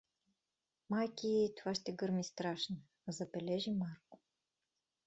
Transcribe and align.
—Майки, 0.89 1.53
това 1.57 1.75
ще 1.75 1.91
гърми 1.93 2.23
страшно— 2.23 2.75
забележи 3.17 3.71
Марко. 3.71 4.19